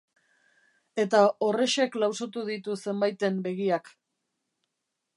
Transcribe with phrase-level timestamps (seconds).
[1.03, 1.19] Eta
[1.49, 3.97] horrexek lausotu ditu zenbaiten begiak.